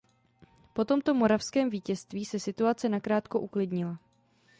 Po 0.73 0.85
tomto 0.85 1.13
moravském 1.13 1.69
vítězství 1.69 2.25
se 2.25 2.39
situace 2.39 2.89
nakrátko 2.89 3.39
uklidnila. 3.39 3.99